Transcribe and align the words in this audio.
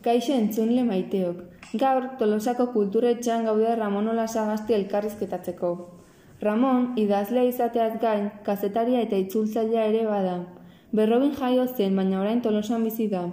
Kaixo 0.00 0.32
entzunle 0.32 0.80
maiteok. 0.88 1.40
Gaur, 1.80 2.04
Tolosako 2.18 2.64
kulturetxean 2.72 3.42
gaude 3.44 3.74
Ramon 3.76 4.06
Olasagasti 4.08 4.72
elkarrizketatzeko. 4.72 5.72
Ramon, 6.40 6.86
idazlea 7.02 7.42
izateaz 7.44 7.98
gain, 8.00 8.30
kazetaria 8.46 9.02
eta 9.04 9.18
itzultzailea 9.20 9.82
ere 9.90 10.06
bada. 10.06 10.38
Berrobin 10.96 11.34
jaio 11.40 11.66
zen, 11.66 12.00
baina 12.00 12.22
orain 12.22 12.40
Tolosan 12.40 12.86
bizi 12.88 13.10
da. 13.10 13.26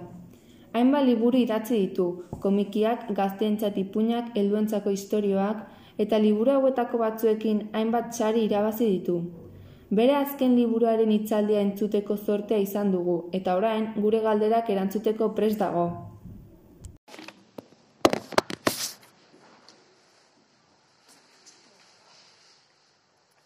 Hainba 0.74 1.00
liburu 1.06 1.40
idatzi 1.40 1.78
ditu, 1.86 2.10
komikiak, 2.44 3.08
gazteentzat 3.16 3.80
ipuñak, 3.84 4.28
helduentzako 4.36 4.92
istorioak, 4.98 5.64
eta 5.96 6.20
liburu 6.20 6.52
hauetako 6.58 7.00
batzuekin 7.00 7.64
hainbat 7.72 8.12
sari 8.12 8.44
irabazi 8.44 8.90
ditu. 8.90 9.22
Bere 9.88 10.20
azken 10.20 10.52
liburuaren 10.60 11.16
hitzaldia 11.16 11.64
entzuteko 11.64 12.20
zortea 12.20 12.60
izan 12.68 12.92
dugu, 12.92 13.18
eta 13.32 13.56
orain 13.56 13.90
gure 13.96 14.20
galderak 14.20 14.68
erantzuteko 14.76 15.32
prest 15.32 15.64
dago. 15.64 15.88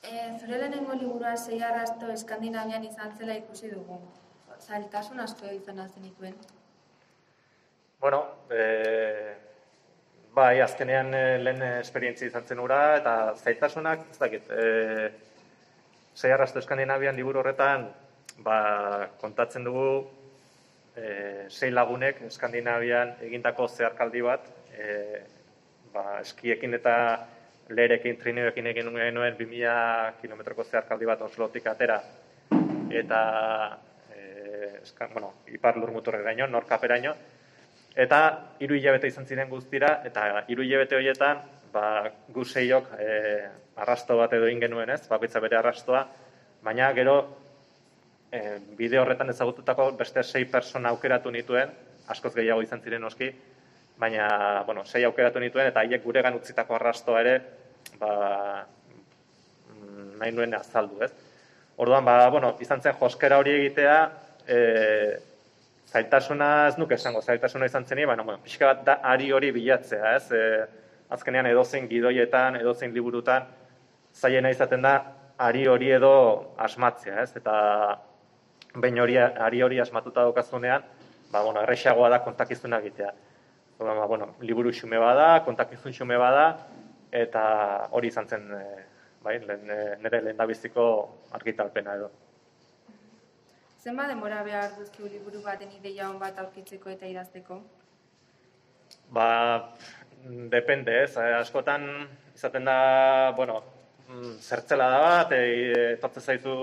E, 0.03 0.39
zure 0.41 0.59
lehenengo 0.59 0.95
liburua 0.99 1.37
sei 1.37 1.61
arrasto 1.63 2.09
Eskandinavian 2.11 2.83
izan 2.85 3.13
zela 3.19 3.37
ikusi 3.39 3.69
dugu. 3.71 4.01
Zailtasun 4.59 5.21
asko 5.23 5.51
izan 5.55 5.79
zenituen. 5.89 6.35
Bueno, 8.01 8.19
e, 8.51 8.65
bai, 10.35 10.61
azkenean 10.61 11.15
e, 11.15 11.23
lehen 11.39 11.63
esperientzia 11.69 12.27
izan 12.27 12.49
zen 12.51 12.63
ura, 12.65 12.81
eta 12.99 13.13
zailtasunak, 13.37 14.03
ez 14.11 14.19
dakit, 14.19 14.51
e, 14.51 15.13
sei 16.15 16.33
arrasto 16.35 16.59
Eskandinavian 16.59 17.15
liburu 17.17 17.39
horretan, 17.45 17.87
ba, 18.43 18.57
kontatzen 19.21 19.69
dugu 19.71 19.87
e, 20.97 21.47
sei 21.49 21.71
lagunek 21.71 22.25
Eskandinavian 22.27 23.15
egindako 23.29 23.69
zeharkaldi 23.71 24.27
bat, 24.27 24.51
e, 24.75 25.23
ba, 25.95 26.19
eskiekin 26.25 26.75
eta 26.81 26.97
leherekin, 27.69 28.17
trineoekin 28.17 28.67
egin 28.67 28.91
nuen 28.93 29.37
2000 29.39 30.21
kilometroko 30.23 30.65
zeharkaldi 30.65 31.07
bat 31.07 31.23
Oslotik 31.23 31.67
atera, 31.67 32.01
eta 32.91 33.21
e, 34.11 34.23
eskan, 34.83 35.13
bueno, 35.13 35.33
ipar 35.49 35.79
lur 35.79 35.93
muturreraino, 35.95 36.47
norkaperaino, 36.47 37.15
eta 37.97 38.21
hiru 38.61 38.77
hilabete 38.77 39.13
izan 39.13 39.27
ziren 39.27 39.51
guztira, 39.51 40.01
eta 40.05 40.45
hiru 40.49 40.65
hilabete 40.67 40.97
horietan, 40.97 41.43
ba, 41.73 41.85
gu 42.29 42.45
seiok 42.45 42.91
e, 42.99 43.13
arrasto 43.77 44.17
bat 44.19 44.33
edo 44.37 44.51
ingenuen 44.53 44.91
ez, 44.93 45.07
bakoitza 45.09 45.41
bere 45.41 45.59
arrastoa, 45.59 46.03
baina 46.63 46.93
gero 46.97 47.17
e, 48.31 48.59
bide 48.77 49.01
horretan 49.01 49.33
ezagututako 49.33 49.91
beste 49.99 50.23
sei 50.23 50.45
persona 50.45 50.93
aukeratu 50.93 51.31
nituen, 51.31 51.73
askoz 52.13 52.35
gehiago 52.35 52.63
izan 52.63 52.83
ziren 52.85 53.05
oski, 53.05 53.31
baina, 54.03 54.29
bueno, 54.67 54.85
sei 54.85 55.05
aukeratu 55.07 55.41
nituen, 55.43 55.69
eta 55.71 55.85
haiek 55.85 56.03
guregan 56.03 56.35
utzitako 56.39 56.75
arrastoa 56.79 57.21
ere, 57.23 57.35
ba, 58.01 58.11
mm, 59.71 60.19
nahi 60.19 60.35
nuen 60.35 60.59
azaldu, 60.59 61.03
ez? 61.07 61.13
Orduan, 61.83 62.05
ba, 62.05 62.17
bueno, 62.35 62.57
izan 62.65 62.83
zen 62.83 62.99
joskera 62.99 63.39
hori 63.43 63.55
egitea, 63.61 63.97
e, 64.47 64.59
zaitasuna 65.93 66.51
ez 66.73 66.77
nuke 66.81 66.99
esango, 66.99 67.23
zaitasuna 67.23 67.71
izan 67.71 67.87
zeni, 67.87 68.07
baina, 68.09 68.27
bueno, 68.27 68.43
pixka 68.45 68.73
bat 68.73 68.85
da 68.87 68.99
ari 69.15 69.33
hori 69.33 69.53
bilatzea, 69.55 70.15
ez? 70.17 70.27
E, 70.33 70.45
azkenean 71.13 71.47
edozein 71.47 71.89
gidoietan, 71.91 72.57
edozein 72.61 72.95
liburutan, 72.97 73.47
zaiena 74.15 74.51
izaten 74.51 74.83
da, 74.83 74.97
ari 75.43 75.67
hori 75.69 75.91
edo 75.95 76.15
asmatzea, 76.61 77.23
ez? 77.23 77.37
Eta 77.39 77.55
behin 78.75 78.99
hori, 79.05 79.19
ari 79.19 79.63
hori 79.63 79.81
asmatuta 79.81 80.25
daukazunean, 80.27 80.85
ba, 81.31 81.43
bueno, 81.43 81.63
errexagoa 81.63 82.11
da 82.13 82.25
kontakizuna 82.25 82.81
egitea. 82.83 83.13
Ba, 83.83 84.07
bueno, 84.07 84.37
liburu 84.41 84.71
xume 84.73 84.99
bada, 84.99 85.43
kontakizun 85.45 85.93
xume 85.93 86.17
bada, 86.17 86.47
eta 87.11 87.43
hori 87.91 88.09
izan 88.09 88.29
zen, 88.29 88.45
e, 88.55 88.63
bai, 89.25 89.39
lehen, 89.43 89.67
nire 90.03 90.21
lehen 90.23 90.47
biziko 90.49 90.85
argitalpena 91.35 91.97
edo. 91.99 92.11
Zenba 93.83 94.07
denbora 94.07 94.43
behar 94.47 94.77
duzkiu 94.79 95.09
liburu 95.11 95.43
baten 95.43 95.73
ideia 95.75 96.09
hon 96.09 96.19
bat 96.21 96.39
aurkitzeko 96.39 96.91
eta 96.93 97.09
idazteko? 97.11 97.59
Ba, 99.11 99.29
depende, 100.53 101.03
ez, 101.03 101.17
e, 101.17 101.33
askotan 101.41 101.89
izaten 102.37 102.71
da, 102.71 103.33
bueno, 103.37 103.63
mm, 104.09 104.37
zertzela 104.39 104.87
da 104.95 105.01
bat, 105.07 105.35
e, 105.35 105.95
etortze 105.97 106.23
zaizu 106.23 106.55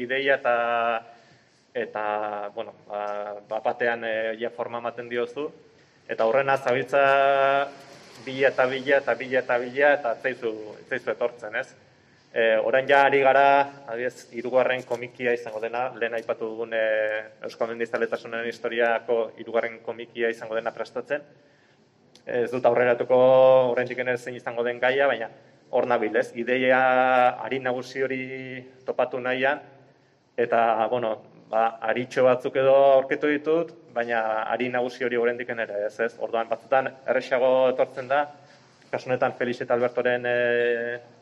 ideia 0.00 0.38
eta 0.40 0.54
eta, 1.72 2.50
bueno, 2.54 2.72
ba 2.88 3.60
batean 3.64 4.04
e, 4.04 4.14
ja 4.40 4.50
forma 4.50 4.80
ematen 4.82 5.08
diozu, 5.08 5.46
eta 6.08 6.26
horrena 6.26 6.56
zabiltza 6.56 7.02
bila 8.24 8.48
eta 8.48 8.66
bila 8.66 8.98
eta 8.98 9.14
bila 9.14 9.38
eta 9.38 9.58
bila 9.58 9.92
eta 9.94 10.14
zaizu, 10.22 10.52
zaizu 10.88 11.10
etortzen, 11.10 11.56
ez? 11.56 11.68
E, 12.32 12.56
orain 12.64 12.88
ja 12.88 13.02
ari 13.04 13.20
gara, 13.20 13.84
adiez, 13.92 14.28
irugarren 14.32 14.82
komikia 14.88 15.34
izango 15.36 15.60
dena, 15.60 15.90
lehen 16.00 16.14
aipatu 16.16 16.48
dugun 16.54 16.72
e, 16.72 16.84
Euskal 17.44 17.68
Mendizaletasunaren 17.68 18.48
historiako 18.48 19.32
irugarren 19.42 19.80
komikia 19.84 20.30
izango 20.32 20.56
dena 20.56 20.72
prestatzen. 20.72 21.26
Ez 22.24 22.48
dut 22.52 22.64
aurreratuko 22.64 23.18
orain 23.72 23.88
dikene 23.88 24.16
zein 24.16 24.38
izango 24.38 24.64
den 24.64 24.80
gaia, 24.80 25.10
baina 25.10 25.28
hor 25.72 25.88
nabil, 25.88 26.16
ez? 26.16 26.30
Ideia 26.36 26.80
ari 27.42 27.58
nagusi 27.60 28.02
hori 28.04 28.22
topatu 28.86 29.20
nahian, 29.20 29.60
eta, 30.36 30.86
bueno, 30.92 31.16
ba, 31.52 31.66
aritxo 31.90 32.24
batzuk 32.24 32.56
edo 32.60 32.74
aurkitu 32.98 33.30
ditut, 33.32 33.72
baina 33.94 34.44
ari 34.52 34.68
nagusi 34.72 35.04
hori 35.04 35.16
oraindik 35.16 35.48
ere, 35.54 35.86
ez, 35.86 35.98
ez? 36.00 36.12
Orduan 36.18 36.48
batzutan 36.48 36.88
erresago 37.06 37.70
etortzen 37.70 38.08
da, 38.08 38.24
kasunetan 38.90 39.36
Felix 39.38 39.60
eta 39.64 39.74
Albertoren 39.74 40.26
e, 40.26 40.36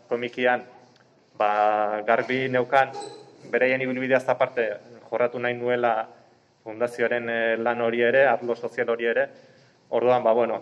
komikian 0.09 0.63
ba, 1.39 2.03
garbi 2.07 2.49
neukan 2.49 2.95
bereien 3.51 3.83
ibilbidea 3.83 4.23
aparte 4.27 4.67
jorratu 5.11 5.39
nahi 5.39 5.55
nuela 5.55 5.95
fundazioaren 6.65 7.29
e, 7.29 7.41
lan 7.57 7.81
hori 7.81 8.03
ere, 8.07 8.27
arlo 8.29 8.55
sozial 8.55 8.91
hori 8.95 9.11
ere. 9.11 9.27
Orduan, 9.91 10.23
ba, 10.23 10.33
bueno, 10.37 10.61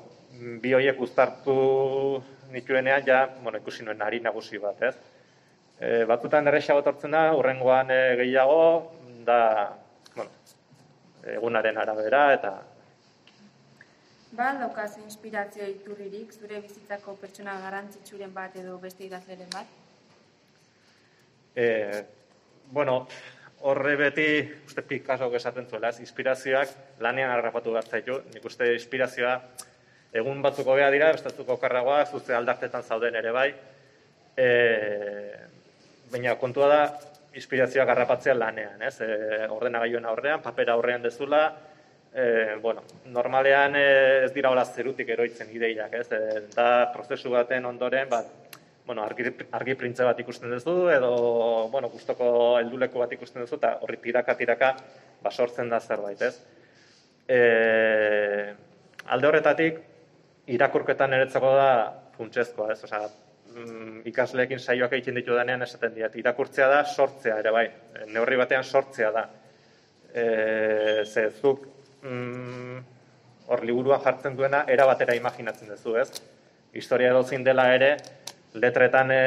bi 0.62 0.72
horiek 0.72 1.00
uztartu 1.00 2.22
nituenean 2.52 3.04
ja, 3.04 3.26
bueno, 3.42 3.58
ikusi 3.58 3.84
nuen 3.84 4.00
ari 4.02 4.20
nagusi 4.24 4.60
bat, 4.62 4.80
ez? 4.82 4.94
E, 5.80 6.04
batzutan 6.08 6.48
erresago 6.48 6.80
etortzen 6.84 7.12
da, 7.16 7.28
urrengoan 7.36 7.92
e, 7.92 8.00
gehiago, 8.22 8.62
da, 9.26 9.40
egunaren 11.36 11.78
arabera 11.78 12.26
eta 12.34 12.56
Ba, 14.38 14.50
daukaz 14.60 14.98
inspirazio 15.00 15.64
iturririk, 15.66 16.34
zure 16.36 16.60
bizitzako 16.60 17.14
pertsona 17.16 17.54
garrantzitsuren 17.62 18.34
bat 18.34 18.56
edo 18.60 18.76
beste 18.82 19.06
idazleren 19.06 19.48
bat? 19.54 19.70
E, 21.56 21.68
bueno, 22.70 22.98
horre 23.60 23.94
beti, 23.96 24.26
uste 24.68 24.84
Picasso 24.84 25.30
esaten 25.34 25.66
zuela, 25.66 25.94
inspirazioak 26.04 27.00
lanean 27.00 27.32
harrapatu 27.32 27.72
behar 27.72 27.88
zaitu. 27.88 28.20
Nik 28.34 28.44
uste 28.44 28.68
inspirazioa 28.74 29.34
egun 30.20 30.42
batzuk 30.44 30.68
hobea 30.68 30.90
dira, 30.92 31.10
bestatzuko 31.16 31.56
karragoa, 31.56 32.04
zuze 32.06 32.36
aldartetan 32.36 32.84
zauden 32.84 33.16
ere 33.16 33.32
bai. 33.32 33.48
E, 34.36 34.48
baina 36.12 36.36
kontua 36.36 36.68
da, 36.68 36.82
inspirazioa 37.38 37.86
garrapatzea 37.88 38.34
lanean, 38.36 38.82
ez? 38.82 38.98
E, 39.04 39.46
ordenagailuen 39.54 40.06
aurrean, 40.10 40.42
papera 40.44 40.74
aurrean 40.74 41.04
dezula, 41.04 41.42
e, 42.12 42.56
bueno, 42.62 42.82
normalean 43.14 43.76
e, 43.78 43.86
ez 44.26 44.32
dira 44.34 44.50
hola 44.50 44.64
zerutik 44.66 45.08
eroitzen 45.14 45.50
ideiak, 45.54 45.94
ez? 46.00 46.06
E, 46.12 46.42
da 46.54 46.68
prozesu 46.94 47.32
baten 47.34 47.68
ondoren, 47.68 48.08
bat, 48.10 48.58
bueno, 48.88 49.04
argi, 49.04 49.28
argi 49.52 49.76
printze 49.78 50.06
bat 50.08 50.20
ikusten 50.24 50.50
duzu, 50.54 50.76
edo, 50.94 51.12
bueno, 51.72 51.90
gustoko 51.92 52.30
helduleko 52.60 53.04
bat 53.04 53.12
ikusten 53.18 53.44
duzu, 53.44 53.58
eta 53.60 53.76
horri 53.84 54.00
tiraka-tiraka, 54.04 54.72
ba, 55.22 55.30
sortzen 55.30 55.70
da 55.70 55.80
zerbait, 55.80 56.24
ez? 56.24 56.34
E, 57.28 57.38
alde 59.06 59.28
horretatik, 59.28 59.80
irakurketan 60.48 61.12
eretzako 61.12 61.54
da 61.56 61.70
funtsezkoa, 62.16 62.72
ez? 62.72 62.82
Osea, 62.88 63.06
mm, 63.58 64.02
ikasleekin 64.10 64.60
saioak 64.60 64.94
egiten 64.98 65.18
ditu 65.18 65.36
denean 65.36 65.62
esaten 65.66 65.94
diat, 65.94 66.16
irakurtzea 66.20 66.68
da 66.70 66.84
sortzea 66.84 67.38
ere 67.42 67.52
bai, 67.54 67.66
neurri 68.14 68.38
batean 68.40 68.64
sortzea 68.64 69.10
da. 69.14 69.24
E, 70.08 70.24
ze 71.04 71.28
zuk 71.30 71.66
mm, 72.02 72.78
hor 73.48 73.64
liburuan 73.64 74.02
jartzen 74.04 74.36
duena 74.36 74.64
era 74.68 74.86
batera 74.88 75.16
imaginatzen 75.16 75.72
duzu, 75.72 75.96
ez? 75.96 76.10
Historia 76.72 77.10
edo 77.10 77.24
dela 77.44 77.72
ere, 77.74 77.96
letretan 78.54 79.10
e, 79.10 79.22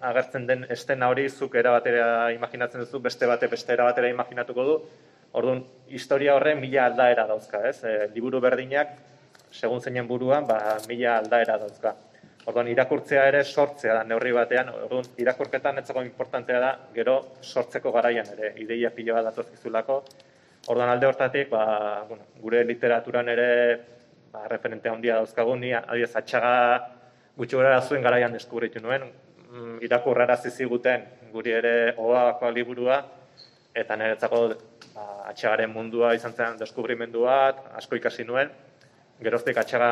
agertzen 0.00 0.46
den 0.46 0.66
estena 0.68 1.08
hori 1.08 1.28
zuk 1.28 1.54
era 1.54 1.70
batera 1.70 2.32
imaginatzen 2.32 2.80
duzu, 2.80 3.00
beste 3.00 3.26
bate 3.26 3.46
beste 3.46 3.72
era 3.72 3.84
batera 3.84 4.08
imaginatuko 4.08 4.64
du. 4.64 4.76
Orduan, 5.32 5.62
historia 5.88 6.34
horre 6.34 6.54
mila 6.58 6.86
aldaera 6.86 7.26
dauzka, 7.26 7.62
ez? 7.68 7.84
E, 7.84 8.08
liburu 8.14 8.40
berdinak, 8.40 8.96
segun 9.52 9.80
zeinen 9.80 10.08
buruan, 10.08 10.46
ba, 10.46 10.78
mila 10.88 11.18
aldaera 11.18 11.58
dauzka. 11.58 11.94
Orduan, 12.48 12.70
irakurtzea 12.72 13.26
ere 13.28 13.44
sortzea 13.44 13.98
da 13.98 14.04
neurri 14.08 14.32
batean, 14.32 14.70
orduan, 14.86 15.04
irakurketan 15.20 15.78
etzako 15.82 16.02
importantea 16.06 16.60
da, 16.60 16.70
gero 16.94 17.20
sortzeko 17.42 17.92
garaian 17.92 18.26
ere, 18.32 18.54
ideia 18.62 18.90
pilo 18.94 19.14
bat 19.14 19.28
datoz 19.28 19.50
izulako, 19.52 20.00
Orduan 20.68 20.90
alde 20.92 21.06
hortatik, 21.08 21.48
ba, 21.48 22.04
bueno, 22.08 22.26
gure 22.42 22.60
literaturan 22.68 23.28
ere 23.32 23.46
ba, 24.32 24.44
referente 24.48 24.90
handia 24.90 25.16
dauzkagu, 25.16 25.54
ni 25.56 25.72
adiez 25.72 26.10
atxaga 26.20 26.52
gutxi 27.38 27.56
gara 27.56 27.80
zuen 27.80 28.04
garaian 28.04 28.32
deskubritu 28.36 28.82
nuen, 28.84 29.06
mm, 29.48 29.78
irakurrara 29.86 30.36
ziziguten 30.36 31.06
guri 31.32 31.54
ere 31.56 31.94
oakoa 31.96 32.50
liburua, 32.52 33.00
eta 33.74 33.96
niretzako 33.96 34.42
ba, 34.94 35.06
atxagaren 35.32 35.72
mundua 35.72 36.12
izan 36.18 36.36
zen 36.36 36.60
deskubrimendu 36.60 37.24
bat, 37.24 37.64
asko 37.80 37.96
ikasi 37.96 38.28
nuen, 38.28 38.52
geroztik 39.24 39.56
atxaga 39.56 39.90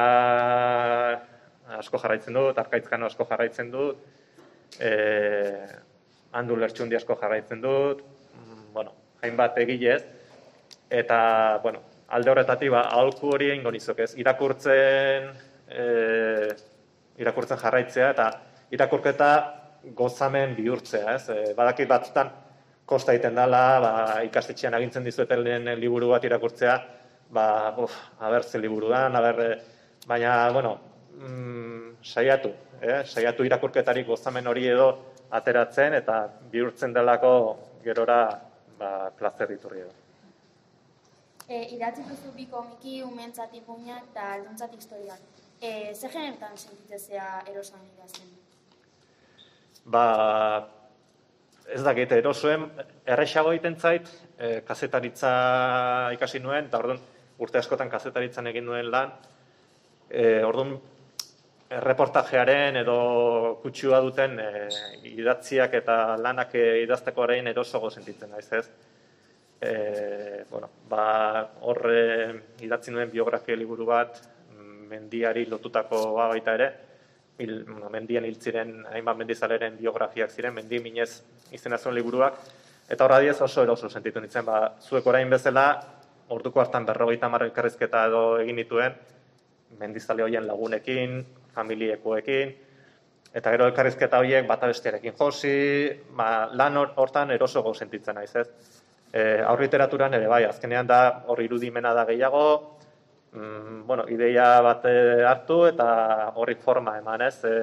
asko 1.77 2.01
jarraitzen 2.01 2.37
dut, 2.37 2.59
arkaitzkano 2.59 3.07
asko 3.07 3.27
jarraitzen 3.29 3.71
dut, 3.73 4.01
e, 4.81 4.91
handu 6.39 6.57
lertxundi 6.57 6.97
asko 6.97 7.17
jarraitzen 7.21 7.61
dut, 7.61 8.03
mm, 8.35 8.73
bueno, 8.73 8.95
hainbat 9.23 9.59
egilez, 9.59 10.03
eta, 10.91 11.61
bueno, 11.63 11.83
alde 12.09 12.31
horretatik, 12.33 12.73
ba, 12.73 12.87
aholku 12.97 13.35
hori 13.35 13.51
egin 13.53 13.69
nizok 13.73 14.01
ez, 14.07 14.15
irakurtzen, 14.17 15.31
e, 15.69 15.85
irakurtzen 17.21 17.61
jarraitzea, 17.61 18.11
eta 18.17 18.29
irakurketa 18.73 19.31
gozamen 19.97 20.55
bihurtzea, 20.57 21.15
ez, 21.15 21.29
e, 21.29 21.55
badakit 21.57 21.89
batzutan, 21.89 22.31
kosta 22.89 23.13
egiten 23.13 23.37
dela, 23.37 23.65
ba, 23.85 23.93
ikastetxean 24.25 24.75
agintzen 24.75 25.05
dizueten 25.05 25.45
liburu 25.77 26.15
bat 26.15 26.25
irakurtzea, 26.25 26.79
ba, 27.31 27.75
uf, 27.77 27.93
haber 28.25 28.45
ze 28.45 28.59
liburu 28.59 28.89
da, 28.89 29.07
haber, 29.07 29.41
e, 29.41 29.59
baina, 30.09 30.51
bueno, 30.53 30.79
mm, 31.19 32.03
saiatu, 32.03 32.53
eh? 32.81 33.05
saiatu 33.05 33.45
irakurketarik 33.45 34.07
gozamen 34.07 34.47
hori 34.47 34.67
edo 34.69 34.89
ateratzen 35.31 35.95
eta 35.99 36.21
bihurtzen 36.53 36.95
delako 36.95 37.33
gerora 37.85 38.21
ba, 38.79 39.11
plazer 39.19 39.51
diturri 39.51 39.83
edo. 39.85 39.95
E, 41.49 41.63
idatzi 41.75 42.05
duzu 42.05 42.33
bi 42.37 42.47
komiki 42.47 43.03
umentzat 43.03 43.55
ipuñak 43.57 44.11
eta 44.11 44.33
alduntzat 44.35 44.75
historiak. 44.77 45.21
E, 45.61 45.95
ze 45.95 46.09
generetan 46.09 46.57
sentitzea 46.57 47.29
erosan 47.51 47.81
idazten? 47.97 48.29
Ba, 49.89 50.05
ez 51.69 51.81
dakit, 51.85 52.13
erosoen 52.13 52.69
erresago 53.07 53.55
egiten 53.55 53.79
zait, 53.81 54.11
e, 54.37 54.61
kazetaritza 54.69 55.33
ikasi 56.15 56.41
nuen, 56.45 56.69
eta 56.69 56.79
orduan 56.79 57.01
urte 57.39 57.59
askotan 57.59 57.91
kazetaritzan 57.91 58.47
egin 58.53 58.67
nuen 58.69 58.91
lan, 58.93 59.17
e, 60.11 60.45
orduan 60.45 60.77
reportajearen 61.69 62.81
edo 62.81 63.59
kutsua 63.63 64.01
duten 64.01 64.39
e, 64.41 64.69
idatziak 65.11 65.75
eta 65.83 66.17
lanak 66.17 66.55
e, 66.57 66.83
idazteko 66.85 67.27
arain 67.27 67.51
erosogo 67.53 67.91
sentitzen 67.91 68.31
naiz 68.33 68.49
ez. 68.53 68.65
E, 69.61 69.73
bueno, 70.51 70.71
ba, 70.89 71.45
horre 71.69 72.03
idatzi 72.65 72.95
nuen 72.95 73.11
biografia 73.11 73.57
liburu 73.57 73.85
bat, 73.87 74.21
mendiari 74.89 75.45
lotutako 75.47 76.15
ba 76.17 76.29
baita 76.33 76.55
ere, 76.55 76.75
Il, 77.39 77.63
bueno, 77.65 77.87
mendian 77.87 78.25
hil 78.27 78.35
ziren, 78.43 78.81
hainbat 78.91 79.15
mendizaleren 79.21 79.77
biografiak 79.79 80.33
ziren, 80.35 80.57
mendi 80.57 80.81
minez 80.83 81.23
izena 81.55 81.79
zuen 81.79 81.95
liburuak, 81.95 82.41
eta 82.91 83.05
horra 83.05 83.21
diez 83.23 83.37
oso 83.47 83.63
eroso 83.63 83.87
sentitu 83.87 84.19
nintzen, 84.19 84.43
ba, 84.43 84.73
zuek 84.83 85.07
orain 85.07 85.31
bezala, 85.31 85.69
orduko 86.35 86.59
hartan 86.59 86.89
berrogeita 86.89 87.31
marrekarrizketa 87.31 88.01
edo 88.11 88.23
egin 88.43 88.59
dituen, 88.59 88.97
mendizale 89.79 90.27
hoien 90.27 90.49
lagunekin, 90.51 91.15
familiekoekin, 91.59 92.57
eta 93.35 93.53
gero 93.55 93.69
elkarrizketa 93.69 94.21
horiek 94.23 94.47
bata 94.49 94.71
bestearekin 94.71 95.17
josi, 95.19 95.53
ba, 96.17 96.49
lan 96.57 96.79
hortan 96.79 97.35
eroso 97.35 97.63
gau 97.63 97.75
sentitzen 97.75 98.17
naiz, 98.19 98.33
ez? 98.37 98.49
E, 99.13 99.41
aur 99.41 99.61
literaturan 99.61 100.15
ere 100.19 100.29
bai, 100.29 100.43
azkenean 100.49 100.89
da 100.89 101.01
hor 101.29 101.41
irudimena 101.45 101.95
da 101.97 102.05
gehiago, 102.09 102.45
mm, 103.33 103.85
bueno, 103.89 104.07
ideia 104.09 104.49
bat 104.65 104.85
e, 104.89 104.97
hartu 105.29 105.63
eta 105.69 105.89
horri 106.37 106.57
forma 106.65 106.99
eman, 107.01 107.25
ez? 107.29 107.45
E, 107.45 107.55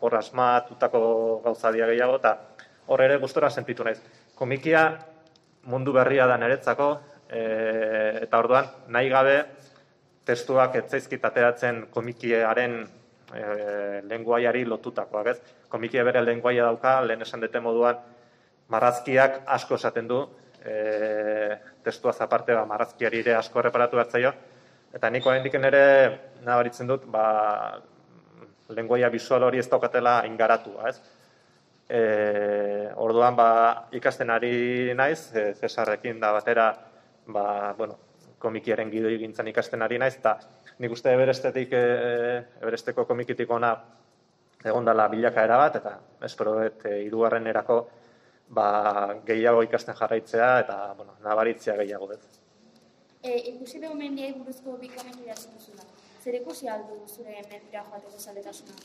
hor 0.00 0.18
asmatutako 0.20 1.02
gauza 1.44 1.72
dia 1.72 1.88
gehiago, 1.92 2.20
eta 2.22 2.36
hor 2.86 3.04
ere 3.04 3.18
gustora 3.20 3.50
sentitu 3.50 3.84
naiz. 3.84 4.00
Komikia 4.34 4.86
mundu 5.70 5.92
berria 5.92 6.26
da 6.28 6.36
niretzako, 6.40 6.90
e, 7.28 7.44
eta 8.24 8.40
orduan 8.40 8.68
nahi 8.92 9.08
gabe 9.12 9.38
testuak 10.24 10.76
etzaizkit 10.80 11.24
ateratzen 11.24 11.86
komikiaren 11.92 12.84
e, 13.34 14.00
lenguaiari 14.08 14.64
lotutakoak, 14.64 15.26
ez? 15.26 15.38
Komikia 15.68 16.04
bere 16.06 16.22
lenguaia 16.24 16.68
dauka, 16.70 17.00
lehen 17.06 17.22
esan 17.26 17.42
dute 17.44 17.60
moduan, 17.60 18.00
marrazkiak 18.72 19.42
asko 19.56 19.78
esaten 19.80 20.08
du, 20.08 20.20
e, 20.64 21.56
testua 21.84 22.12
zaparte, 22.12 22.54
ba, 22.54 22.64
marrazkiari 22.68 23.20
ere 23.24 23.34
asko 23.38 23.60
erreparatu 23.60 24.00
bat 24.00 24.14
zaio, 24.14 24.32
eta 24.94 25.10
niko 25.10 25.30
hain 25.30 25.64
ere 25.64 25.84
nabaritzen 26.44 26.86
dut, 26.86 27.04
ba, 27.10 27.82
lenguaia 28.68 29.10
visual 29.12 29.42
hori 29.42 29.58
ez 29.58 29.68
daukatela 29.68 30.22
ingaratua, 30.26 30.88
ez? 30.88 31.00
E, 31.88 32.00
orduan, 32.96 33.36
ba, 33.36 33.88
ikasten 33.92 34.30
ari 34.30 34.94
naiz, 34.96 35.34
e, 35.36 35.52
Cesarrekin 35.60 36.20
da 36.20 36.32
batera, 36.32 36.72
ba, 37.26 37.74
bueno, 37.76 37.98
komikiaren 38.38 38.90
gidoi 38.90 39.18
gintzen 39.18 39.48
ikasten 39.48 39.82
ari 39.82 39.98
naiz, 39.98 40.16
eta 40.16 40.38
nik 40.78 40.92
uste 40.92 41.12
eberestetik, 41.14 41.72
e, 41.72 42.38
eberesteko 42.62 43.04
komikitik 43.06 43.50
ona 43.50 43.74
egon 44.64 44.86
dela 44.88 45.08
bilakaera 45.12 45.58
bat, 45.60 45.76
eta 45.80 45.98
espero 46.26 46.56
dut 46.60 46.86
e, 46.88 46.96
irugarren 47.04 47.46
erako 47.46 47.78
ba, 48.48 48.68
gehiago 49.26 49.62
ikasten 49.66 49.96
jarraitzea 49.98 50.48
eta 50.64 50.78
bueno, 50.96 51.16
nabaritzea 51.24 51.76
gehiago 51.82 52.08
dut. 52.12 52.40
E, 53.22 53.36
ikusi 53.54 53.80
dugu 53.80 53.96
mendiai 53.96 54.32
buruzko 54.36 54.76
bi 54.80 54.90
komentu 54.92 55.26
jatzen 55.26 55.54
duzula. 55.56 55.86
Zer 56.24 56.40
ikusi 56.40 56.68
aldu 56.68 57.02
zure 57.08 57.36
mendira 57.50 57.84
joateko 57.84 58.18
zaletasunak? 58.18 58.84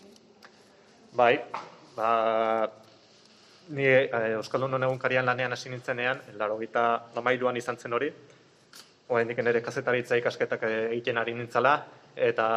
Bai, 1.16 1.34
ba, 1.96 2.10
ni 3.76 3.88
e, 3.88 4.10
Euskaldun 4.38 4.84
egunkarian 4.84 5.26
lanean 5.26 5.56
hasi 5.56 5.72
nintzenean, 5.72 6.22
laro 6.38 6.58
gita 6.60 6.86
izan 7.58 7.78
zen 7.78 7.94
hori, 7.94 8.12
oraindik 9.10 9.42
ere 9.42 9.62
kazetaritza 9.66 10.18
ikasketak 10.20 10.64
egiten 10.70 11.18
ari 11.18 11.34
nintzala 11.34 11.74
eta 12.16 12.48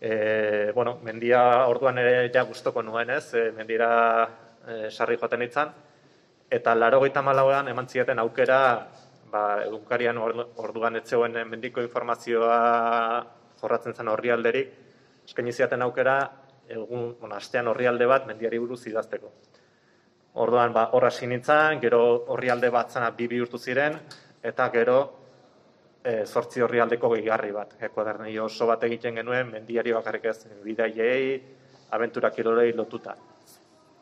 e, 0.00 0.70
bueno, 0.74 0.98
mendia 1.02 1.66
orduan 1.66 1.98
ere 1.98 2.30
ja 2.32 2.44
gustoko 2.44 2.82
nuen, 2.82 3.10
ez? 3.10 3.32
E, 3.34 3.50
mendira 3.56 3.90
e, 4.66 4.90
sarri 4.90 5.16
joaten 5.16 5.42
itzan 5.42 5.72
eta 6.50 6.74
84an 6.74 7.72
eman 7.72 7.88
zieten 7.88 8.18
aukera 8.18 8.60
ba 9.32 9.64
egunkarian 9.64 10.18
orduan 10.18 10.96
etzeuen 11.00 11.40
mendiko 11.48 11.82
informazioa 11.82 12.58
jorratzen 13.60 13.94
zen 13.94 14.08
orrialderik 14.12 14.74
eskaini 15.24 15.52
ziaten 15.52 15.82
aukera 15.82 16.18
egun, 16.68 17.16
bueno, 17.20 17.34
astean 17.36 17.68
orrialde 17.68 18.06
bat 18.06 18.26
mendiari 18.28 18.58
buruz 18.58 18.82
idazteko. 18.88 19.32
Orduan, 20.44 20.72
ba, 20.74 20.88
horra 20.96 21.10
sinitzen, 21.10 21.80
gero 21.80 22.00
orrialde 22.34 22.70
bat 22.74 22.90
zana 22.90 23.10
bi 23.14 23.28
bihurtu 23.30 23.58
ziren, 23.58 23.98
eta 24.42 24.68
gero 24.74 24.98
e, 26.04 26.24
zortzi 26.26 26.62
horri 26.62 26.82
aldeko 26.84 27.10
gehigarri 27.14 27.52
bat. 27.54 27.76
E, 27.80 27.88
kuaderni 27.92 28.36
oso 28.38 28.68
bat 28.68 28.84
egiten 28.84 29.16
genuen, 29.20 29.50
mendiari 29.50 29.94
bakarrik 29.96 30.28
ez, 30.30 30.38
bidaiei, 30.64 31.38
abentura 31.96 32.30
kirolei 32.34 32.72
lotuta. 32.76 33.16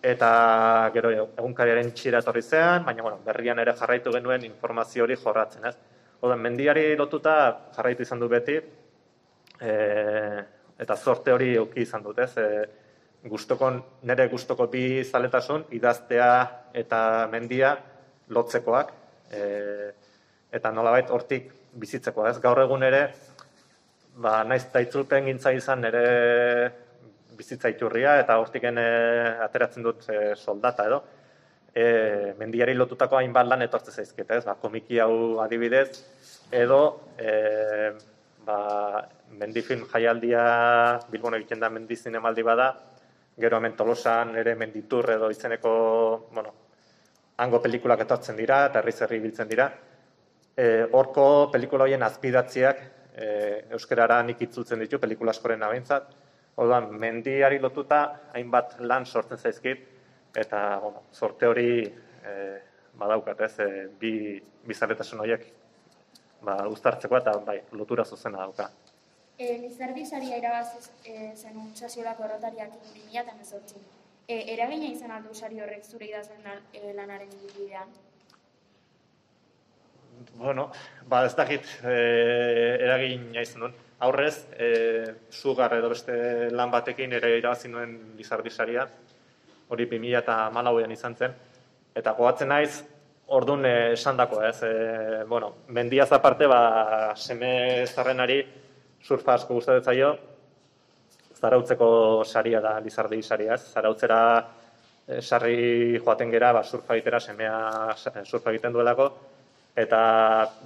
Eta 0.03 0.29
gero 0.95 1.13
egunkariaren 1.15 1.93
txira 1.95 2.23
etorri 2.25 2.43
zean, 2.43 2.83
baina 2.85 3.05
bueno, 3.07 3.21
berrian 3.25 3.61
ere 3.63 3.77
jarraitu 3.79 4.11
genuen 4.17 4.45
informazio 4.49 5.05
hori 5.05 5.17
jorratzen, 5.17 5.69
ez? 5.71 5.77
Oden, 6.23 6.43
mendiari 6.43 6.97
lotuta 6.99 7.37
jarraitu 7.77 8.03
izan 8.03 8.23
du 8.23 8.29
beti, 8.31 8.59
e, 9.61 9.73
eta 10.83 10.97
zorte 10.97 11.31
hori 11.31 11.55
euki 11.61 11.87
izan 11.87 12.03
dut, 12.03 12.19
ez? 12.19 12.33
E, 12.37 13.29
gustoko, 13.31 13.71
nire 14.03 14.27
gustoko 14.33 14.67
bi 14.67 15.05
zaletasun, 15.05 15.69
idaztea 15.79 16.29
eta 16.75 17.29
mendia 17.31 17.77
lotzekoak, 18.35 18.91
e, 19.31 19.43
eta 20.51 20.73
nolabait 20.75 21.11
hortik 21.15 21.62
bizitzeko, 21.73 22.27
ez? 22.29 22.39
Gaur 22.43 22.61
egun 22.65 22.85
ere, 22.87 23.03
ba, 24.17 24.43
naiz 24.45 24.65
eta 24.67 24.83
itzulpen 24.85 25.27
gintza 25.31 25.53
izan 25.57 25.85
ere 25.89 26.05
bizitza 27.37 27.71
iturria, 27.73 28.19
eta 28.21 28.37
hortik 28.41 28.65
e, 28.69 28.87
ateratzen 29.45 29.83
dut 29.83 30.09
e, 30.11 30.21
soldata 30.37 30.87
edo, 30.87 31.03
e, 31.75 32.35
mendiari 32.39 32.75
lotutako 32.77 33.19
hainbat 33.19 33.49
lan 33.49 33.65
etortze 33.67 33.93
zaizkit, 33.93 34.31
ez? 34.31 34.45
Ba, 34.45 34.57
komiki 34.61 35.01
hau 35.01 35.41
adibidez, 35.45 36.05
edo 36.53 36.81
e, 37.17 37.93
ba, 38.47 38.59
mendifilm 39.41 39.87
jaialdia 39.89 40.43
Bilbon 41.11 41.39
egiten 41.39 41.63
da 41.63 41.71
mendizin 41.73 42.21
emaldi 42.21 42.45
bada, 42.45 42.73
gero 43.41 43.57
hemen 43.57 43.79
tolosan 43.79 44.37
ere 44.37 44.55
menditur 44.61 45.09
edo 45.15 45.31
izeneko, 45.33 45.73
bueno, 46.35 46.53
hango 47.41 47.63
pelikulak 47.65 48.05
etortzen 48.05 48.37
dira, 48.37 48.67
eta 48.69 48.83
herri 48.85 49.23
biltzen 49.23 49.49
dira, 49.49 49.71
e, 50.57 50.87
orko 50.93 51.51
pelikula 51.53 51.87
hoien 51.87 52.03
azpidatziak 52.03 52.83
e, 53.17 53.27
euskarara 53.77 54.21
nik 54.27 54.43
itzultzen 54.47 54.83
ditu 54.85 55.01
pelikula 55.03 55.35
askoren 55.35 55.63
nabeintzat. 55.65 56.13
Orduan, 56.63 56.91
mendiari 57.01 57.59
lotuta 57.63 58.03
hainbat 58.37 58.77
lan 58.81 59.07
sortzen 59.07 59.39
zaizkit 59.39 59.89
eta 60.37 60.79
bueno, 60.83 61.05
sorte 61.13 61.49
hori 61.49 61.83
e, 61.87 62.35
badaukat, 62.99 63.41
ez? 63.49 63.55
E, 63.61 63.87
bi 64.01 64.13
bizarretasun 64.69 65.25
horiek 65.25 65.47
ba, 66.45 66.63
uztartzeko 66.69 67.19
eta 67.19 67.37
bai, 67.47 67.59
lotura 67.79 68.05
zuzena 68.05 68.45
dauka. 68.45 68.69
E, 69.39 69.57
Lizardi 69.59 70.05
saria 70.07 70.39
irabazi 70.39 70.83
e, 71.09 71.33
zenun 71.35 71.73
sasiolako 71.75 72.29
errotariak 72.29 72.77
2018. 72.85 73.81
E, 74.29 74.39
eragina 74.55 74.91
izan 74.93 75.11
aldu 75.17 75.35
sari 75.35 75.61
horrek 75.61 75.85
zure 75.85 76.07
idazlen 76.11 76.45
e, 76.73 76.93
lanaren 76.93 77.33
ibilbidean? 77.33 77.89
Bueno, 80.35 80.71
ba 81.07 81.25
ez 81.27 81.35
dakit 81.39 81.67
e, 81.85 81.95
eragina 82.83 83.43
izan 83.45 83.67
duen. 83.67 83.75
Aurrez, 84.03 84.49
e, 84.59 84.69
sugar 85.31 85.77
edo 85.77 85.93
beste 85.93 86.15
lan 86.51 86.73
batekin 86.73 87.13
ere 87.19 87.37
irabazi 87.39 87.71
nuen 87.71 87.93
Lizardi 88.19 88.51
saria, 88.51 88.89
hori 89.69 89.87
2000 89.87 90.19
eta 90.19 90.39
malauean 90.51 90.91
izan 90.91 91.15
zen. 91.15 91.37
Eta 91.95 92.15
goatzen 92.19 92.51
naiz, 92.51 92.83
orduan 93.39 93.67
esan 93.71 94.19
dako, 94.19 94.41
ez, 94.43 94.57
e, 94.67 95.23
bueno, 95.29 95.53
mendiaz 95.69 96.11
aparte, 96.13 96.49
ba, 96.51 97.15
seme 97.15 97.87
zarrenari 97.87 98.43
surfa 99.03 99.37
asko 99.39 99.55
gustatzen 99.55 99.85
zaio, 99.85 100.11
zarautzeko 101.39 101.89
saria 102.25 102.61
da, 102.61 102.79
lizardi 102.81 103.23
saria, 103.23 103.55
ez, 103.55 103.71
zarautzera 103.75 104.19
sarri 105.21 105.99
joaten 105.99 106.31
gera, 106.31 106.53
ba, 106.55 106.63
surfa 106.65 106.97
egitera, 106.99 107.21
semea 107.21 107.55
surfa 108.25 108.51
egiten 108.51 108.75
duelako, 108.75 109.09
eta 109.77 110.01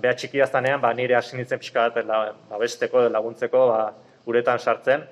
beha 0.02 0.14
txikia 0.18 0.46
zanean, 0.46 0.80
ba, 0.82 0.92
nire 0.94 1.14
hasi 1.14 1.36
nintzen 1.36 1.60
pixka 1.62 1.88
bat, 1.88 2.08
ba, 2.50 2.58
besteko, 2.58 3.06
laguntzeko, 3.12 3.66
ba, 3.70 3.80
uretan 4.26 4.58
sartzen, 4.58 5.04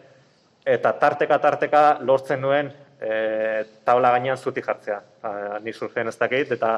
eta 0.64 0.92
tarteka 0.98 1.38
tarteka 1.38 1.84
lortzen 2.00 2.40
nuen 2.42 2.72
e, 2.98 3.64
taula 3.86 4.10
gainean 4.16 4.36
zuti 4.36 4.62
jartzea. 4.64 5.00
Ba, 5.22 5.32
ni 5.62 5.72
surfean 5.72 6.10
ez 6.10 6.16
dakit, 6.18 6.56
eta 6.56 6.74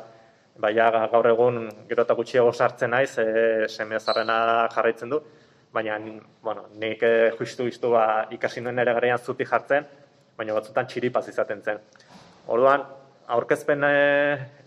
baina 0.61 0.91
gaur 1.13 1.29
egun 1.31 1.67
gero 1.89 2.05
eta 2.05 2.17
gutxiago 2.19 2.53
sartzen 2.53 2.93
naiz, 2.93 3.17
e, 3.19 3.69
seme 3.69 4.01
zarrena 4.01 4.69
jarraitzen 4.75 5.13
du, 5.13 5.23
baina 5.73 5.99
bueno, 6.43 6.67
nik 6.77 7.03
e, 7.03 7.15
justu 7.39 7.67
iztu 7.69 7.95
ba, 7.97 8.27
ikasi 8.31 8.61
nuen 8.61 8.79
ere 8.85 8.93
garaian 8.97 9.19
zuti 9.19 9.49
jartzen, 9.49 9.89
baina 10.37 10.57
batzutan 10.57 10.89
txiripaz 10.89 11.29
izaten 11.33 11.63
zen. 11.63 11.81
Orduan, 12.53 12.85
aurkezpen 13.33 13.85
e, 13.89 13.95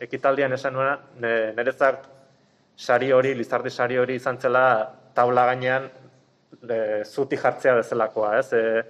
ekitaldian 0.08 0.54
esan 0.58 0.74
nuena, 0.74 0.98
nerezak 1.22 2.08
sari 2.80 3.12
hori, 3.12 3.34
lizardi 3.36 3.70
sari 3.70 3.98
hori 4.00 4.16
izan 4.16 4.40
zela 4.40 4.64
taula 5.16 5.46
gainean 5.50 5.90
e, 6.64 7.04
zuti 7.04 7.38
jartzea 7.38 7.76
bezalakoa, 7.82 8.38
ez? 8.40 8.54
E, 8.54 8.84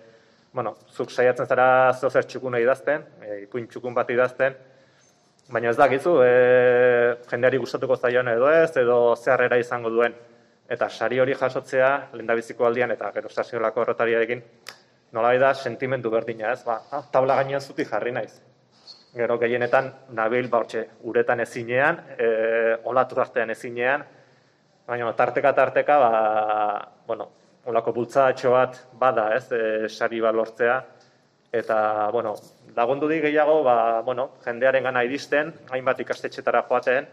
bueno, 0.53 0.75
zuk 0.93 1.09
saiatzen 1.09 1.49
zara 1.49 1.93
zozer 1.93 2.27
txukun 2.29 2.57
idazten, 2.61 3.05
e, 3.25 3.39
ipuin 3.47 3.65
txukun 3.69 3.97
bat 3.97 4.09
idazten, 4.13 4.57
baina 5.49 5.71
ez 5.73 5.77
dakizu, 5.79 6.19
e, 6.21 6.33
jendeari 7.31 7.61
gustatuko 7.63 7.97
zaion 7.97 8.29
edo 8.35 8.51
ez, 8.53 8.75
edo 8.77 8.99
zeharrera 9.15 9.57
izango 9.57 9.89
duen 9.93 10.13
eta 10.69 10.89
sari 10.89 11.17
hori 11.19 11.33
jasotzea 11.33 11.89
lehendabiziko 12.13 12.67
aldian 12.67 12.93
eta 12.93 13.09
gero 13.15 13.29
sasiolako 13.29 13.81
errotariarekin 13.87 14.43
nola 15.17 15.33
da 15.41 15.55
sentimendu 15.57 16.11
berdina 16.13 16.53
ez, 16.53 16.61
ba, 16.63 16.83
ah, 16.91 17.01
tabla 17.11 17.41
gainean 17.41 17.61
zuti 17.61 17.85
jarri 17.89 18.13
naiz. 18.13 18.35
Gero 19.15 19.39
gehienetan 19.41 19.89
nabil 20.13 20.47
ba 20.49 20.61
uretan 21.01 21.39
ezinean, 21.39 21.97
e, 22.17 22.77
olatu 22.83 23.19
artean 23.19 23.49
ezinean, 23.49 24.03
baina 24.85 25.13
tarteka 25.13 25.53
tarteka 25.53 25.97
ba, 25.97 26.11
bueno, 27.07 27.29
olako 27.65 27.93
bultzatxo 27.93 28.51
bat 28.51 28.77
bada, 28.93 29.33
ez, 29.35 29.51
e, 29.51 29.89
sari 29.89 30.21
bat 30.21 30.35
lortzea 30.35 30.83
eta 31.51 32.09
bueno, 32.11 32.35
lagundu 32.75 33.07
di 33.09 33.19
gehiago 33.21 33.63
ba, 33.63 34.01
bueno, 34.01 34.29
jendearen 34.45 34.83
gana 34.83 35.03
iristen, 35.03 35.53
hainbat 35.71 35.99
ikastetxetara 36.05 36.61
joaten, 36.69 37.07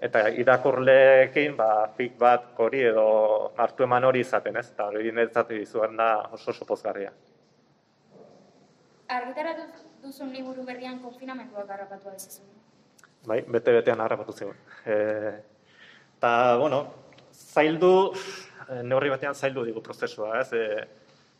eta 0.00 0.28
irakurleekin 0.28 1.56
ba 1.56 1.88
fik 1.96 2.22
hori 2.58 2.82
edo 2.86 3.52
hartu 3.56 3.82
eman 3.82 4.04
hori 4.04 4.20
izaten, 4.20 4.56
ez? 4.56 4.70
Ta 4.76 4.86
hori 4.90 5.12
netzatu 5.12 5.54
dizuen 5.54 5.96
da 5.96 6.28
oso 6.30 6.50
oso 6.50 6.64
pozgarria. 6.64 7.12
Argitaratu 9.08 9.91
duzun 10.02 10.32
liburu 10.34 10.64
berrian 10.66 10.98
konfinamentuak 11.02 11.70
harrapatu 11.70 12.10
da 12.10 12.16
Bai, 13.22 13.42
bete 13.46 13.72
betean 13.72 14.00
harrapatu 14.00 14.32
zigun. 14.32 14.56
Eh, 14.84 15.34
ta 16.18 16.56
bueno, 16.58 16.86
zaildu 17.32 18.12
eh, 18.68 18.82
neurri 18.82 19.10
batean 19.10 19.34
zaildu 19.34 19.64
digu 19.64 19.82
prozesua, 19.82 20.40
ez? 20.40 20.52
E, 20.52 20.88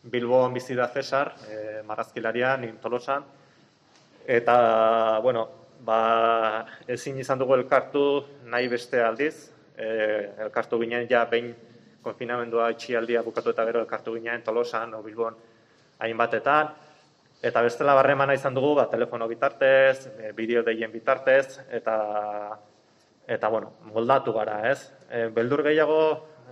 Bilbo 0.03 0.49
bizi 0.51 0.75
da 0.75 0.89
Cesar, 0.91 1.33
eh, 1.49 1.81
marrazkilaria, 1.85 2.57
Tolosan 2.81 3.23
eta 4.27 5.19
bueno, 5.19 5.49
ba, 5.79 6.65
ezin 6.87 7.19
izan 7.19 7.39
dugu 7.39 7.55
elkartu 7.55 8.23
nahi 8.45 8.67
beste 8.67 9.01
aldiz, 9.01 9.51
e, 9.77 9.87
elkartu 10.45 10.79
ginen 10.79 11.07
ja 11.09 11.25
behin 11.25 11.53
konfinamendua 12.01 12.69
itxialdia 12.71 13.23
bukatu 13.23 13.49
eta 13.51 13.65
gero 13.65 13.79
elkartu 13.79 14.13
ginen 14.15 14.43
Tolosan, 14.43 14.93
o 14.93 15.01
Bilbon, 15.03 15.35
hainbatetan, 15.99 16.73
eta 17.43 17.61
bestela 17.61 17.93
barremana 17.97 18.33
izan 18.37 18.55
dugu, 18.55 18.73
ba, 18.79 18.87
telefono 18.89 19.27
bitartez, 19.27 20.07
e, 20.15 20.31
bideo 20.35 20.63
deien 20.63 20.91
bitartez, 20.91 21.59
eta, 21.75 21.95
eta 23.27 23.49
bueno, 23.51 23.73
moldatu 23.91 24.31
gara, 24.33 24.61
ez? 24.71 24.93
E, 25.11 25.27
beldur 25.35 25.65
gehiago 25.67 25.99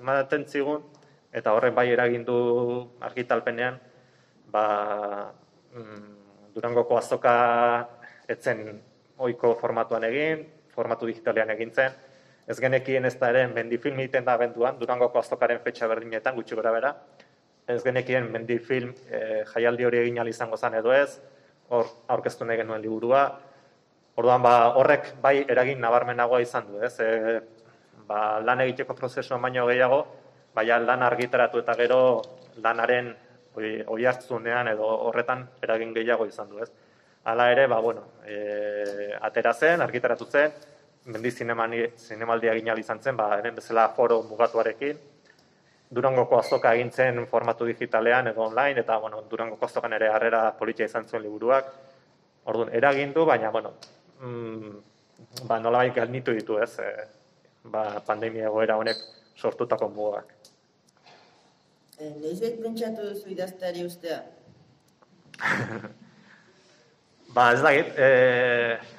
ematen 0.01 0.43
zigun, 0.45 0.83
eta 1.31 1.53
horrek 1.55 1.73
bai 1.77 1.87
eragindu 1.93 2.37
argitalpenean, 3.07 3.79
ba, 4.51 4.65
mm, 5.73 6.17
Durangoko 6.51 6.97
azoka 6.99 7.33
etzen 8.27 8.65
oiko 9.23 9.53
formatuan 9.55 10.03
egin, 10.03 10.41
formatu 10.75 11.07
digitalean 11.07 11.53
egintzen, 11.53 11.93
ez 12.43 12.57
genekien 12.59 13.05
ez 13.07 13.13
da 13.19 13.29
ere 13.31 13.45
mendifilm 13.47 14.01
egiten 14.03 14.25
da 14.27 14.35
benduan, 14.39 14.75
durangoko 14.79 15.21
aztokaren 15.21 15.61
fetxa 15.63 15.87
berdinetan, 15.87 16.35
gutxi 16.35 16.57
gora 16.59 16.73
bera, 16.75 16.91
ez 17.75 17.83
genekien 17.83 18.27
mendifilm 18.31 18.91
e, 19.09 19.43
jaialdi 19.53 19.87
hori 19.87 20.01
egin 20.03 20.19
izango 20.27 20.57
zen 20.57 20.75
edo 20.79 20.93
ez, 20.93 21.19
hor 21.69 21.87
aurkeztu 22.07 22.45
nahi 22.45 22.59
genuen 22.61 22.81
liburua, 22.81 23.23
orduan 24.19 24.41
ba, 24.43 24.53
horrek 24.75 25.13
bai 25.21 25.45
eragin 25.47 25.79
nabarmenagoa 25.81 26.41
izan 26.43 26.67
du, 26.67 26.81
ez, 26.83 26.93
e, 26.99 27.39
ba, 28.07 28.39
lan 28.43 28.61
egiteko 28.65 28.95
prozesu 28.95 29.37
baino 29.39 29.65
gehiago, 29.67 30.05
baina 30.55 30.79
lan 30.83 31.03
argitaratu 31.07 31.61
eta 31.63 31.75
gero 31.79 31.99
lanaren 32.63 33.13
oi, 33.55 34.05
hartzunean 34.05 34.67
edo 34.71 34.87
horretan 35.07 35.45
eragin 35.63 35.93
gehiago 35.93 36.27
izan 36.27 36.49
du, 36.49 36.59
ez. 36.63 36.71
Hala 37.23 37.51
ere, 37.53 37.67
ba, 37.69 37.79
bueno, 37.79 38.03
e, 38.25 39.13
atera 39.21 39.53
zen, 39.53 39.81
argitaratu 39.81 40.25
zen, 40.25 40.53
mendi 41.05 41.31
zinemaldia 41.31 42.53
gina 42.57 42.75
izan 42.77 42.99
zen, 43.01 43.17
ba, 43.17 43.35
hemen 43.37 43.55
bezala 43.55 43.87
foro 43.95 44.21
mugatuarekin, 44.29 44.97
Durangoko 45.91 46.37
azoka 46.39 46.71
egintzen 46.77 47.25
formatu 47.27 47.65
digitalean 47.67 48.29
edo 48.31 48.45
online, 48.45 48.79
eta 48.79 48.97
bueno, 48.97 49.21
Durangoko 49.29 49.65
azokan 49.67 49.93
ere 49.97 50.07
harrera 50.09 50.43
politia 50.59 50.87
izan 50.87 51.07
zuen 51.07 51.23
liburuak. 51.25 51.73
Orduan, 52.51 52.71
eragindu, 52.73 53.25
baina, 53.27 53.51
bueno, 53.51 53.73
mm, 54.21 54.77
ba, 55.49 55.59
nola 55.59 55.83
bai 55.83 55.91
galnitu 55.95 56.33
ditu 56.37 56.57
ez, 56.63 56.71
e, 56.79 56.91
ba, 57.73 57.83
pandemia 58.07 58.47
egoera 58.49 58.77
honek 58.79 59.03
sortutako 59.35 59.89
mugak. 59.89 60.31
E, 61.99 62.09
Noiz 62.21 62.39
pentsatu 62.39 63.09
duzu 63.11 63.35
idazteari 63.35 63.85
ustea? 63.85 64.23
Ba, 67.31 67.53
ez 67.55 67.61
dakit, 67.63 67.93
e, 67.95 68.07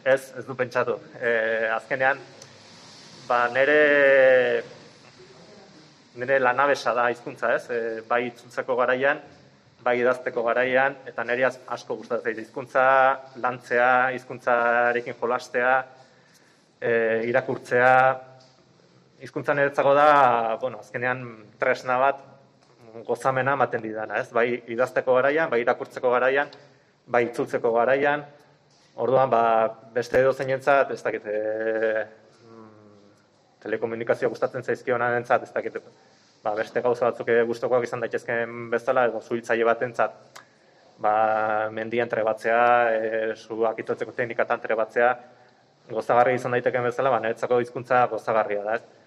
ez, 0.08 0.20
ez 0.40 0.44
du 0.46 0.54
pentsatu. 0.56 0.94
E, 1.20 1.32
azkenean, 1.74 2.20
ba, 3.28 3.42
nire, 3.52 4.62
nire 6.14 6.38
lanabesa 6.40 6.92
da 6.94 7.08
hizkuntza 7.10 7.54
ez, 7.56 7.62
e, 7.70 7.78
bai 8.08 8.26
itzultzeko 8.28 8.76
garaian, 8.76 9.20
bai 9.82 9.96
idazteko 10.00 10.44
garaian, 10.46 10.96
eta 11.08 11.24
nire 11.26 11.48
asko 11.48 11.96
gustatzen 11.98 12.28
zait 12.28 12.42
hizkuntza 12.44 12.84
lantzea, 13.42 13.92
hizkuntzarekin 14.16 15.16
jolastea, 15.20 15.72
e, 16.80 16.92
irakurtzea, 17.30 17.94
hizkuntza 19.22 19.54
niretzako 19.54 19.94
da, 19.96 20.10
bueno, 20.60 20.82
azkenean 20.82 21.24
tresna 21.58 21.98
bat 22.02 22.22
gozamena 23.06 23.56
ematen 23.56 23.82
didana, 23.82 24.20
ez? 24.20 24.28
Bai 24.34 24.46
idazteko 24.74 25.16
garaian, 25.16 25.50
bai 25.50 25.62
irakurtzeko 25.64 26.10
garaian, 26.12 26.50
bai 27.06 27.24
itzultzeko 27.30 27.72
garaian, 27.74 28.26
orduan, 29.00 29.30
ba, 29.32 29.44
beste 29.94 30.20
edo 30.20 30.34
zeinentzat, 30.36 30.90
ez 30.92 31.00
dakit, 31.02 31.26
e, 31.26 32.04
telekomunikazioa 33.62 34.30
gustatzen 34.32 34.64
zaizkiona 34.64 35.10
entzat, 35.16 35.46
ez 35.46 35.52
dakit, 35.54 35.78
ba, 36.44 36.54
beste 36.58 36.82
gauza 36.84 37.10
batzuk 37.10 37.30
gustokoak 37.48 37.86
izan 37.86 38.02
daitezkeen 38.04 38.70
bezala, 38.72 39.06
edo 39.10 39.20
zuhiltzaile 39.22 39.68
bat 39.68 39.84
entzat, 39.86 40.16
ba, 41.02 41.14
mendian 41.74 42.10
trebatzea, 42.10 42.64
e, 42.90 43.22
zuak 43.36 43.78
itotzeko 43.82 44.14
teknikatan 44.16 44.62
trebatzea, 44.62 45.12
gozagarri 45.90 46.36
izan 46.38 46.54
daitekeen 46.56 46.88
bezala, 46.90 47.12
ba, 47.14 47.20
niretzako 47.22 47.60
hizkuntza 47.62 48.06
gozagarria 48.10 48.66
da, 48.66 48.76
ez? 48.78 49.00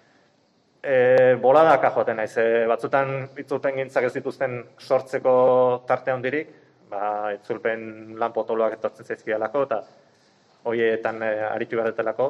E, 0.85 0.95
boladaka 1.41 1.89
joaten 1.95 2.19
naiz, 2.21 2.33
e, 2.37 2.65
batzutan 2.69 3.13
itzulten 3.41 3.79
gintzak 3.79 4.05
ez 4.09 4.13
dituzten 4.17 4.59
sortzeko 4.79 5.35
tarte 5.89 6.13
handirik, 6.13 6.51
ba, 6.91 7.31
itzulpen 7.35 8.15
lan 8.21 8.35
potoloak 8.35 8.77
etortzen 8.77 9.07
zaizkialako, 9.07 9.63
eta 9.69 9.81
hoietan 10.69 11.23
e, 11.23 11.31
aritu 11.53 11.79
beharretelako. 11.79 12.29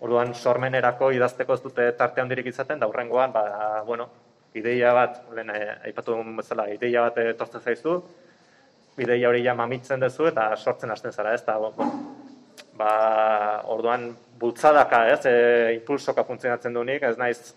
Orduan 0.00 0.34
sormenerako 0.34 1.10
idazteko 1.14 1.54
ez 1.54 1.62
dute 1.62 1.86
tarte 1.98 2.20
handirik 2.20 2.46
izaten, 2.50 2.78
da 2.78 2.88
hurrengoan, 2.90 3.32
ba, 3.32 3.44
bueno, 3.86 4.08
ideia 4.54 4.92
bat, 4.94 5.22
lehen 5.34 5.50
eh, 5.54 5.76
aipatu 5.88 6.18
bezala, 6.36 6.68
ideia 6.72 7.06
bat 7.06 7.18
etortzen 7.22 7.62
zaizu, 7.62 7.96
ideia 8.98 9.28
hori 9.28 9.42
ja 9.44 9.54
mamitzen 9.54 10.02
duzu 10.02 10.28
eta 10.30 10.50
sortzen 10.56 10.90
hasten 10.90 11.12
zara, 11.12 11.34
ez? 11.34 11.42
Da, 11.46 11.58
bueno, 11.58 11.90
ba, 12.78 12.94
orduan 13.70 14.10
bultzadaka, 14.38 15.04
ez, 15.14 15.20
e, 15.26 15.36
impulsoka 15.78 16.24
funtzionatzen 16.26 16.74
duenik, 16.74 17.02
ez 17.02 17.18
naiz 17.18 17.54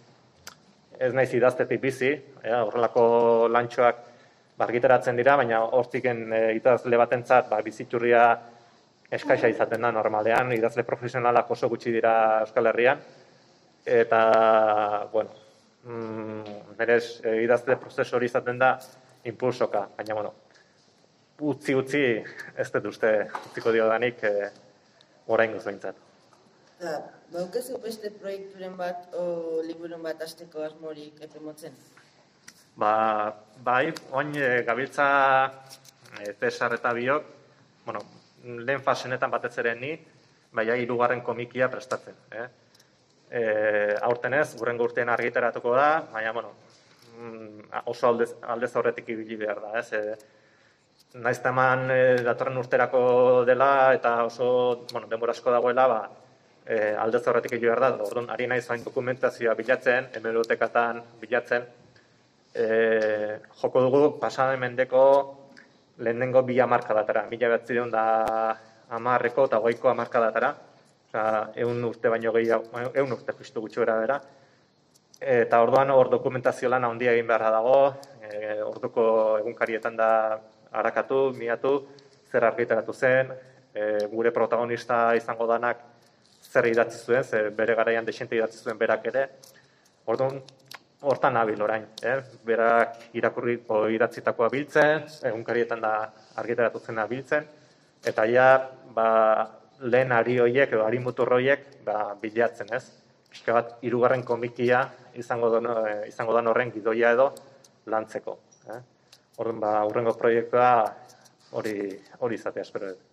ez 0.97 1.13
naiz 1.13 1.29
idaztetik 1.37 1.81
bizi, 1.81 2.09
e, 2.41 2.53
horrelako 2.57 3.47
lantxoak 3.53 3.99
bargiteratzen 4.57 5.17
dira, 5.19 5.35
baina 5.37 5.61
hortiken 5.77 6.23
e, 6.33 6.41
idazle 6.57 6.97
batentzat 6.97 7.49
ba, 7.51 7.61
biziturria 7.65 8.23
eskaisa 9.11 9.47
izaten 9.47 9.81
da 9.81 9.91
normalean, 9.91 10.51
idazle 10.55 10.83
profesionalak 10.83 11.51
oso 11.51 11.69
gutxi 11.71 11.93
dira 11.95 12.13
Euskal 12.41 12.67
Herrian, 12.71 13.01
eta, 13.87 14.21
bueno, 15.11 15.31
mm, 15.83 16.75
berez, 16.77 17.21
e, 17.23 17.37
idazle 17.43 17.77
prozesu 17.79 18.17
hori 18.17 18.27
izaten 18.27 18.59
da 18.59 18.73
impulsoka, 19.23 19.87
baina, 19.97 20.17
bueno, 20.17 20.33
utzi 21.39 21.75
utzi 21.75 22.03
ez 22.57 22.67
dut 22.73 22.89
uste 22.91 23.13
utziko 23.45 23.71
dio 23.71 23.87
danik 23.87 24.23
e, 24.23 24.49
orain 25.27 25.55
behintzat. 25.55 26.03
Da, 26.81 26.99
baukezu 27.31 27.79
beste 27.81 28.11
proiekturen 28.19 28.75
bat 28.77 29.15
o 29.17 29.61
liburun 29.65 30.03
bat 30.03 30.21
asteko 30.21 30.61
asmorik 30.65 31.23
epe 31.25 31.39
motzen? 31.41 31.73
Ba, 32.77 32.91
bai, 33.63 33.93
oin 34.11 34.35
e, 34.35 34.61
gabiltza 34.67 35.07
e, 36.19 36.33
Cesar 36.41 36.75
eta 36.75 36.93
biok, 36.93 37.35
bueno, 37.85 38.03
lehen 38.43 38.81
fasenetan 38.83 39.31
batez 39.31 39.57
ere 39.63 39.75
ni, 39.75 39.93
baina 40.53 40.75
hirugarren 40.75 41.21
komikia 41.21 41.69
prestatzen. 41.69 42.15
Eh? 42.31 42.47
E, 43.29 43.41
aurten 44.07 44.37
ez, 44.37 44.55
gurren 44.59 44.79
urtean 44.81 45.09
argiteratuko 45.11 45.75
da, 45.75 45.89
baina, 46.13 46.31
bueno, 46.33 46.53
mm, 47.17 47.83
oso 47.91 48.07
aldez, 48.07 48.31
aldez 48.41 48.73
horretik 48.75 49.09
ibili 49.09 49.35
behar 49.35 49.61
da, 49.61 49.73
ez? 49.79 49.91
E, 49.93 51.17
naiz 51.23 51.39
teman 51.43 51.91
e, 51.91 51.99
datorren 52.23 52.57
urterako 52.61 53.01
dela 53.47 53.93
eta 53.95 54.21
oso, 54.27 54.85
bueno, 54.93 55.09
denbora 55.11 55.35
asko 55.35 55.51
dagoela, 55.51 55.87
ba, 55.91 55.99
e, 56.65 56.93
aldez 56.99 57.25
horretik 57.27 57.57
egin 57.57 57.69
behar 57.69 57.83
da, 57.83 57.91
orduan, 58.05 58.29
ari 58.31 58.47
naiz 58.47 58.65
hain 58.71 58.85
dokumentazioa 58.85 59.55
bilatzen, 59.59 60.11
hemerotekatan 60.15 61.03
bilatzen, 61.21 61.67
e, 62.53 62.67
joko 63.61 63.83
dugu 63.85 64.03
pasade 64.21 64.57
mendeko 64.57 65.03
lehenengo 65.97 66.43
bi 66.43 66.55
datara, 66.55 67.27
mila 67.29 67.49
bat 67.49 67.67
zideon 67.67 67.91
da 67.91 68.57
amarreko 68.89 69.45
eta 69.45 69.59
goiko 69.59 69.93
datara, 69.93 70.55
oza, 71.07 71.51
eun 71.55 71.83
urte 71.83 72.09
baino 72.09 72.31
gehiago, 72.31 72.65
eun 72.93 73.11
urte 73.11 73.33
justu 73.39 73.61
gutxu 73.61 73.81
bera 73.81 73.99
bera, 73.99 74.21
eta 75.19 75.61
orduan 75.61 75.89
hor 75.89 76.09
dokumentazio 76.09 76.69
lan 76.69 76.83
handia 76.83 77.11
egin 77.11 77.27
beharra 77.27 77.51
dago, 77.51 77.95
e, 78.21 78.61
orduko 78.61 79.37
egunkarietan 79.39 79.95
da 79.95 80.39
harakatu, 80.71 81.33
miatu, 81.33 81.87
zer 82.31 82.45
argitaratu 82.45 82.93
zen, 82.93 83.31
e, 83.73 84.05
gure 84.11 84.31
protagonista 84.31 85.15
izango 85.15 85.47
danak 85.47 85.81
zer 86.43 86.67
idatzi 86.69 86.99
zuen, 87.05 87.23
zer 87.23 87.49
bere 87.51 87.75
garaian 87.75 88.05
desente 88.05 88.35
idatzi 88.35 88.63
zuen 88.63 88.77
berak 88.77 89.05
ere. 89.11 89.27
Orduan, 90.05 90.41
hortan 91.01 91.33
nabil 91.37 91.61
orain, 91.61 91.85
eh? 92.01 92.17
berak 92.45 93.13
irakurriko 93.13 93.85
idatzitakoa 93.93 94.49
biltzen, 94.49 95.05
egunkarietan 95.29 95.81
da 95.81 95.93
argitaratu 96.41 96.79
zena 96.79 97.05
biltzen, 97.07 97.45
eta 98.05 98.25
ja, 98.25 98.47
ba, 98.95 99.09
lehen 99.81 100.11
ari 100.11 100.39
hoiek 100.41 100.73
edo 100.73 100.85
ari 100.85 100.99
mutur 100.99 101.29
hoiek 101.37 101.83
ba, 101.85 102.15
bilatzen, 102.21 102.73
ez? 102.73 102.83
Piska 103.29 103.53
bat, 103.53 103.75
irugarren 103.85 104.23
komikia 104.25 104.87
izango, 105.19 105.51
don, 105.53 105.69
eh, 105.85 106.07
izango 106.09 106.33
dan 106.33 106.47
horren 106.49 106.71
gidoia 106.73 107.11
edo 107.13 107.33
lantzeko. 107.85 108.37
Eh? 108.73 108.79
Orduan, 109.37 109.59
ba, 109.61 109.73
urrengo 109.85 110.15
proiektua 110.17 110.69
hori 111.51 111.77
hori 112.19 112.39
izatea, 112.39 112.65
espero 112.65 112.89
dut. 112.89 113.03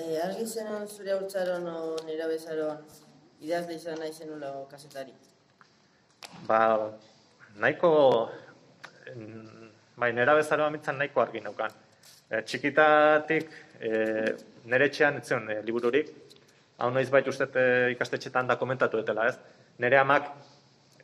E, 0.00 0.20
argi 0.20 0.46
zenon 0.46 0.88
zure 0.88 1.12
hautsaron 1.12 1.66
o 1.68 1.96
nera 2.06 2.26
bezaron 2.28 2.80
idazle 3.40 3.76
izan 3.76 4.00
nahi 4.00 4.12
zenula 4.12 4.52
kasetari? 4.70 5.12
Ba, 6.48 6.60
nahiko, 7.62 7.90
bai, 9.96 10.12
nera 10.16 10.34
bezaroa 10.34 10.70
mitzan 10.70 10.98
nahiko 10.98 11.22
argi 11.22 11.42
naukan. 11.44 11.74
E, 12.30 12.42
txikitatik, 12.46 13.50
e, 13.80 13.90
nere 14.70 14.88
etxean 14.90 15.18
etzen 15.20 15.50
e, 15.50 15.58
libururik, 15.66 16.10
hau 16.78 16.90
noiz 16.94 17.08
bait 17.12 17.28
uste 17.28 17.48
e, 17.54 17.66
ikastetxetan 17.94 18.50
da 18.50 18.56
komentatu 18.60 19.00
etela, 19.02 19.28
ez? 19.28 19.36
Nere 19.82 19.98
amak, 20.00 20.30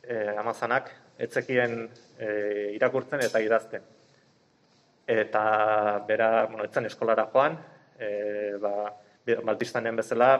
e, 0.03 0.17
amazanak, 0.39 0.91
etzekien 1.27 1.79
e, 2.17 2.29
irakurtzen 2.77 3.23
eta 3.25 3.41
idazten. 3.43 3.83
Eta 5.07 5.43
bera, 6.07 6.29
bueno, 6.51 6.65
etzen 6.67 6.87
eskolara 6.89 7.27
joan, 7.33 7.57
e, 7.99 8.09
ba, 8.61 8.91
baltistanen 9.43 9.95
bezala, 9.99 10.31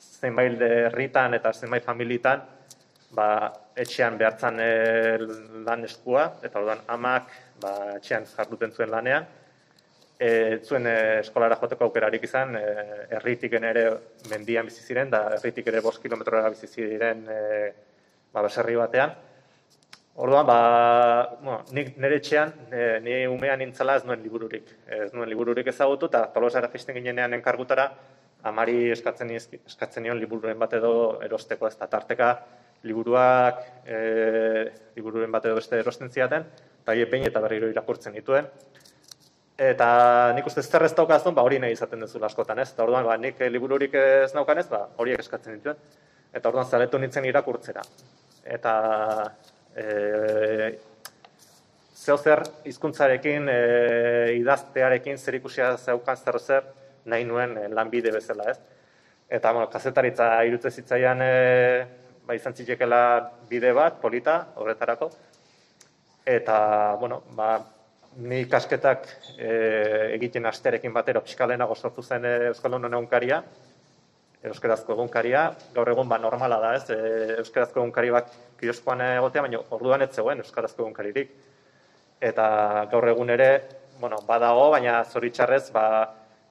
zenbait 0.00 0.60
herritan 0.60 1.34
eta 1.36 1.52
zenbait 1.52 1.84
familitan, 1.84 2.44
ba, 3.14 3.28
etxean 3.76 4.18
behartzan 4.18 4.60
e, 4.60 4.70
lan 5.66 5.84
eskua, 5.86 6.26
eta 6.46 6.60
orduan 6.60 6.84
amak 6.94 7.32
ba, 7.62 7.72
etxean 7.96 8.26
jarduten 8.30 8.72
zuen 8.72 8.90
lanean, 8.92 9.26
e, 10.18 10.30
zuen 10.62 10.86
e, 10.90 10.96
eskolara 11.20 11.58
joteko 11.60 11.88
aukerarik 11.88 12.26
izan, 12.28 12.56
e, 12.56 12.64
erritik 13.18 13.58
ere 13.60 13.84
mendian 14.30 14.66
bizi 14.70 14.82
ziren, 14.86 15.10
da 15.10 15.26
erritik 15.38 15.70
ere 15.72 15.82
bost 15.84 16.02
kilometrora 16.02 16.50
bizi 16.54 16.70
ziren 16.70 17.24
e, 17.28 17.38
ba, 18.32 18.42
baserri 18.42 18.76
batean, 18.80 19.14
Orduan, 20.14 20.46
ba, 20.46 20.58
bueno, 21.42 21.56
nik 21.74 21.96
nire 21.98 22.20
etxean, 22.20 22.52
e, 22.70 22.82
ni 23.02 23.16
umean 23.26 23.58
nintzala 23.58 23.96
ez 23.98 24.04
nuen 24.06 24.20
libururik. 24.22 24.68
Ez 24.86 25.08
nuen 25.10 25.26
libururik 25.26 25.66
ezagutu, 25.72 26.06
eta 26.06 26.20
tolosara 26.30 26.68
jisten 26.70 26.94
ginenean 26.94 27.34
enkargutara, 27.34 27.88
amari 28.46 28.92
eskatzen, 28.94 29.32
eskatzen 29.34 30.04
nion 30.04 30.20
liburuen 30.20 30.60
bat 30.60 30.76
edo 30.78 30.92
erosteko 31.24 31.66
ez 31.66 31.74
da 31.80 31.88
tarteka 31.90 32.28
liburuak 32.84 33.60
e, 33.86 33.98
liburuen 34.96 35.32
bat 35.32 35.44
edo 35.48 35.56
beste 35.58 35.78
erosten 35.80 36.10
ziaten, 36.12 36.46
eta 36.82 36.94
hie 36.94 37.06
behin 37.10 37.26
eta 37.28 37.40
berriro 37.40 37.68
irakurtzen 37.72 38.16
dituen. 38.16 38.48
Eta 39.54 39.88
nik 40.34 40.48
uste 40.50 40.62
zer 40.62 40.82
ez 40.82 40.94
daukazun, 40.98 41.34
ba, 41.34 41.44
hori 41.46 41.60
nahi 41.62 41.76
izaten 41.76 42.00
duzu 42.02 42.22
askotan 42.26 42.58
ez. 42.58 42.72
Eta 42.72 42.82
orduan, 42.82 43.06
ba, 43.06 43.16
nik 43.16 43.38
libururik 43.54 43.94
ez 43.94 44.32
naukan 44.34 44.58
ez, 44.58 44.66
ba, 44.68 44.82
horiek 44.98 45.22
eskatzen 45.22 45.60
dituen. 45.60 45.78
Eta 46.34 46.50
orduan, 46.50 46.66
zaletu 46.66 46.98
nintzen 46.98 47.24
irakurtzera. 47.30 47.84
Eta 48.56 48.74
e, 49.76 49.84
zeo 51.94 52.18
zer 52.18 52.42
hizkuntzarekin 52.66 53.48
e, 53.48 53.58
idaztearekin 54.40 55.18
zer 55.18 55.38
ikusia 55.38 55.76
zeukan 55.78 56.18
zer 56.18 56.40
zer 56.40 56.66
nahi 57.06 57.24
nuen 57.24 57.54
lanbide 57.72 58.10
bezala, 58.12 58.50
ez? 58.50 58.58
Eta, 59.30 59.52
bueno, 59.52 59.70
kazetaritza 59.70 60.28
irutze 60.44 60.70
zitzaian 60.70 61.22
e, 61.22 61.32
ba, 62.26 62.34
izan 62.34 62.54
zitekela 62.56 63.00
bide 63.50 63.72
bat, 63.76 64.00
polita, 64.00 64.40
horretarako. 64.56 65.10
Eta, 66.24 66.56
bueno, 67.00 67.22
ba, 67.36 67.58
ni 68.16 68.44
kasketak 68.48 69.06
e, 69.36 69.50
egiten 70.14 70.46
asterekin 70.46 70.92
batero 70.94 71.22
psikalenago 71.24 71.74
sortu 71.74 72.02
zen 72.02 72.24
e, 72.24 72.34
Euskal 72.52 72.78
Honen 72.78 72.94
egunkaria, 72.94 73.42
Euskarazko 74.44 74.92
egunkaria, 74.92 75.46
gaur 75.72 75.88
egun 75.88 76.08
ba 76.08 76.18
normala 76.20 76.58
da, 76.60 76.74
ez? 76.76 76.84
E, 76.92 77.38
Euskarazko 77.40 77.80
egunkari 77.80 78.12
bat 78.12 78.32
kioskoan 78.60 79.00
egotea, 79.06 79.44
baina 79.46 79.60
orduan 79.72 80.04
ez 80.04 80.10
zegoen 80.12 80.42
Euskarazko 80.44 80.84
egunkaririk. 80.84 81.32
Eta 82.20 82.46
gaur 82.92 83.08
egun 83.08 83.32
ere, 83.32 83.48
bueno, 84.00 84.20
badago, 84.28 84.68
baina 84.74 85.02
zoritxarrez, 85.04 85.70
ba, 85.72 85.86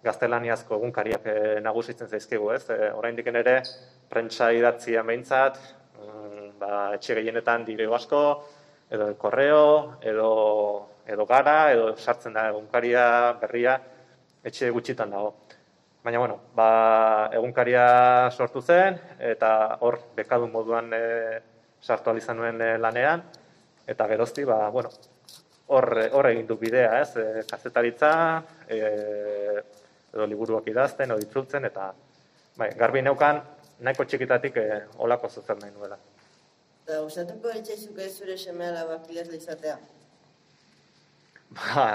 gaztelaniazko 0.04 0.78
egunkariak 0.78 1.28
e, 1.28 1.36
nagusitzen 1.63 2.10
zaizkigu, 2.10 2.52
ez? 2.56 2.66
E, 2.70 2.92
oraindik 2.92 3.28
ere, 3.32 3.62
prentsa 4.10 4.52
idatzia 4.52 5.04
behintzat, 5.08 5.60
mm, 6.00 6.50
ba, 6.60 6.74
etxe 6.98 7.16
gehienetan 7.20 7.63
dire 7.66 7.88
asko, 7.96 8.24
edo 8.92 9.13
korreo, 9.18 9.98
edo, 10.02 10.30
edo 11.08 11.26
gara, 11.26 11.72
edo 11.72 11.96
sartzen 11.96 12.34
da 12.34 12.50
egunkaria 12.52 13.06
berria, 13.42 13.80
etxe 14.44 14.70
gutxitan 14.76 15.16
dago. 15.16 15.34
Baina, 16.04 16.20
bueno, 16.20 16.39
ba, 16.56 17.30
egunkaria 17.32 17.86
sortu 18.32 18.62
zen, 18.62 19.00
eta 19.20 19.78
hor 19.80 20.02
bekadun 20.18 20.52
moduan 20.52 20.92
e, 20.92 21.04
sartu 21.82 22.12
alizan 22.12 22.38
nuen 22.38 22.60
e, 22.62 22.74
lanean, 22.78 23.24
eta 23.88 24.08
gerozti, 24.12 24.44
ba, 24.44 24.68
bueno, 24.70 24.92
hor, 25.68 25.88
hor 26.12 26.28
egin 26.28 26.48
du 26.48 26.58
bidea, 26.60 27.00
ez, 27.00 27.16
e, 27.16 27.46
kazetaritza, 27.48 28.12
e, 28.68 28.82
edo 30.13 30.28
liburuak 30.30 30.67
idazten, 30.69 31.12
edo 31.12 31.19
itzultzen, 31.23 31.65
eta 31.65 31.89
bai, 32.58 32.69
garbi 32.78 33.02
neukan, 33.02 33.41
nahiko 33.84 34.06
txikitatik 34.06 34.58
e, 34.62 34.67
olako 35.06 35.30
zuzen 35.30 35.60
nahi 35.62 35.73
nuela. 35.73 35.97
Eta, 36.84 37.02
usatuko 37.02 37.52
etxaizuk 37.58 37.99
ez 38.06 38.13
zure 38.17 38.38
seme 38.38 38.69
alabak 38.69 39.10
idazle 39.12 39.39
izatea? 39.41 39.78
Ba, 41.54 41.86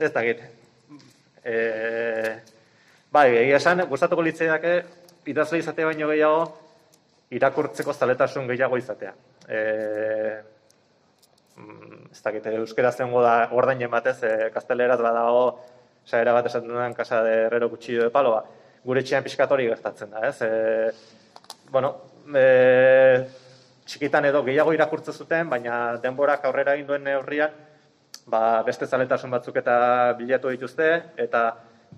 ez 0.00 0.12
da 0.14 0.22
git. 0.26 0.46
E, 1.44 1.56
Bai, 3.08 3.28
egia 3.40 3.56
esan, 3.56 3.80
gustatuko 3.88 4.20
litzaiake 4.20 4.72
idazle 5.32 5.62
izatea 5.62 5.86
baino 5.88 6.10
gehiago, 6.10 6.42
irakurtzeko 7.32 7.94
zaletasun 7.94 8.48
gehiago 8.50 8.76
izatea. 8.76 9.14
E, 9.48 9.60
ez 12.12 12.20
dakit, 12.26 12.50
euskera 12.58 12.92
zengo 12.92 13.22
da 13.24 13.32
ordainen 13.56 13.88
batez, 13.94 14.18
e, 14.28 14.50
kasteleraz 14.52 14.98
badago, 15.00 15.46
saera 16.08 16.32
bat 16.32 16.48
esaten 16.48 16.72
duen 16.72 16.96
kasa 16.96 17.22
de 17.22 17.34
herrero 17.46 17.68
cuchillo 17.70 18.06
de 18.06 18.10
palo, 18.14 18.32
ba, 18.38 18.44
gure 18.84 19.02
txian 19.04 19.24
pixkatori 19.26 19.68
gertatzen 19.68 20.14
da, 20.14 20.24
ez? 20.28 20.40
E, 20.42 21.68
bueno, 21.70 21.92
e, 22.32 22.44
txikitan 23.88 24.28
edo 24.30 24.42
gehiago 24.46 24.72
irakurtzen 24.76 25.16
zuten, 25.16 25.48
baina 25.52 25.98
denborak 26.02 26.44
aurrera 26.48 26.76
egin 26.76 26.88
duen 26.88 27.04
neurrian, 27.04 27.52
ba, 28.28 28.62
beste 28.64 28.86
zaletasun 28.86 29.32
batzuk 29.36 29.60
eta 29.60 29.78
bilatu 30.18 30.52
dituzte, 30.52 30.88
eta 31.16 31.44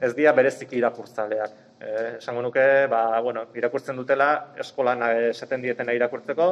ez 0.00 0.12
dira 0.14 0.32
bereziki 0.34 0.78
irakurtzaleak. 0.78 1.56
Eh, 1.80 2.16
esango 2.18 2.42
nuke, 2.44 2.64
ba, 2.92 3.20
bueno, 3.24 3.46
irakurtzen 3.56 3.98
dutela, 3.98 4.30
eskolan 4.62 5.02
esaten 5.30 5.62
dietena 5.64 5.94
irakurtzeko, 5.96 6.50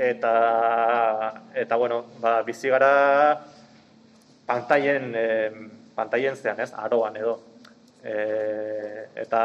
eta, 0.00 0.32
eta 1.54 1.76
bueno, 1.76 2.04
ba, 2.22 2.40
bizi 2.46 2.72
gara 2.72 2.94
pantaien, 4.48 5.12
eh, 5.14 5.79
pantaien 6.00 6.36
zean, 6.36 6.60
ez, 6.60 6.72
aroan 6.76 7.16
edo. 7.20 7.38
E, 8.00 8.16
eta 9.20 9.40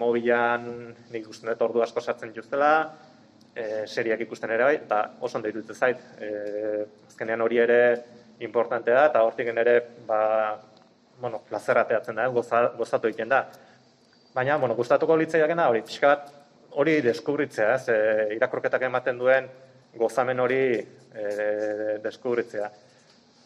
mobilan 0.00 0.66
nik 1.08 1.22
ikusten 1.22 1.48
dut 1.48 1.64
ordu 1.68 1.84
asko 1.84 2.04
sartzen 2.04 2.34
justela, 2.36 2.72
e, 3.54 3.86
seriak 3.86 4.22
ikusten 4.26 4.52
ere 4.54 4.66
bai, 4.68 4.74
eta 4.82 5.02
oso 5.20 5.38
ondo 5.38 5.50
iruditzen 5.50 5.76
zait. 5.76 6.02
E, 6.20 6.28
azkenean 7.08 7.44
hori 7.44 7.60
ere 7.64 7.80
importante 8.44 8.94
da, 8.94 9.06
eta 9.10 9.22
hortik 9.26 9.48
ere, 9.54 9.78
ba, 10.06 10.20
bueno, 11.20 11.40
plazerrateatzen 11.48 12.20
da, 12.20 12.28
goza, 12.34 12.66
gozatu 12.78 13.10
egiten 13.10 13.32
da. 13.32 13.46
Baina, 14.34 14.58
bueno, 14.62 14.76
gustatuko 14.78 15.16
litzaiakena 15.18 15.68
hori, 15.72 15.82
pixka 15.86 16.12
bat, 16.12 16.28
hori 16.78 17.00
deskubritzea, 17.02 17.72
ez, 17.74 17.88
e, 17.88 18.36
irakurketak 18.36 18.84
ematen 18.90 19.18
duen 19.18 19.48
gozamen 19.98 20.44
hori 20.44 20.62
e, 20.76 21.26
deskubritzea. 22.04 22.68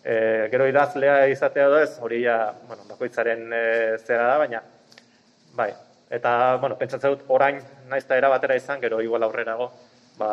E, 0.03 0.49
gero 0.51 0.67
idazlea 0.67 1.29
izatea 1.31 1.69
edo 1.69 1.79
ez, 1.79 1.93
hori 2.03 2.25
ja, 2.25 2.37
bueno, 2.67 2.83
bakoitzaren 2.89 3.53
e, 3.55 3.63
zera 4.03 4.27
da, 4.33 4.39
baina, 4.41 4.63
bai, 5.55 5.71
eta, 6.11 6.57
bueno, 6.63 6.77
pentsatzen 6.81 7.15
dut, 7.15 7.23
orain 7.31 7.61
naiz 7.91 8.05
era 8.11 8.29
batera 8.33 8.57
izan, 8.59 8.81
gero 8.83 9.01
igual 9.01 9.23
aurrerago, 9.23 9.71
ba, 10.19 10.33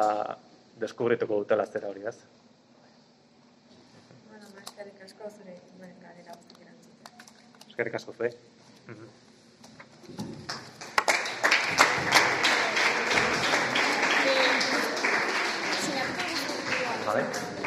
deskubrituko 0.82 1.44
dutela 1.44 1.68
zera 1.68 1.92
hori, 1.92 2.02
ez. 2.10 2.18
Bueno, 4.32 4.50
eskerrik 4.66 5.06
asko 5.06 5.30
zure 5.30 5.60
galera 6.02 6.34
Eskerrik 7.68 8.02
asko 8.02 8.18
zure. 8.18 8.34
Eh, 14.30 14.60
sinatu 15.86 16.24
Vale. 17.06 17.59